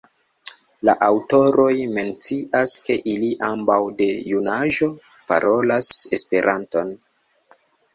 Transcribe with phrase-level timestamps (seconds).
[0.87, 1.67] La aŭtoroj
[1.99, 4.93] mencias, ke ili ambaŭ de junaĝo
[5.33, 6.97] parolas Esperanton.